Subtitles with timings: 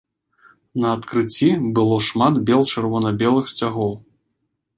[0.83, 1.49] На адкрыцці
[1.81, 3.93] было шмат бел-чырвона-белых сцягоў.